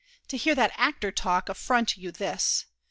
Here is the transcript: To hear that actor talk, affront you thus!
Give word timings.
To 0.29 0.35
hear 0.37 0.55
that 0.55 0.71
actor 0.77 1.11
talk, 1.11 1.47
affront 1.47 1.95
you 1.95 2.11
thus! 2.11 2.65